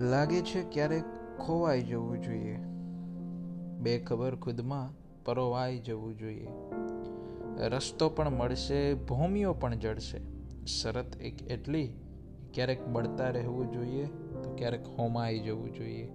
લાગે 0.00 0.40
છે 0.40 0.62
ક્યારેક 0.62 1.04
ખોવાઈ 1.38 1.82
જવું 1.82 2.22
જોઈએ. 2.22 2.56
બે 3.78 3.98
ખબર 3.98 4.36
ખુદમાં 4.36 4.94
પરોવાઈ 5.24 5.78
જવું 5.78 6.18
જોઈએ. 6.18 6.48
રસ્તો 7.68 8.08
પણ 8.08 8.30
મળશે, 8.30 8.94
ભૂમિઓ 8.94 9.52
પણ 9.52 9.74
જડશે 9.74 10.20
શરત 10.66 11.20
એક 11.20 11.50
એટલી, 11.50 11.92
ક્યારેક 12.54 12.88
બળતા 12.88 13.30
રહેવું 13.30 13.72
જોઈએ 13.72 14.04
તો 14.42 14.54
ક્યારેક 14.58 14.86
હોમાઈ 14.98 15.38
જવું 15.38 15.74
જોઈએ. 15.74 16.08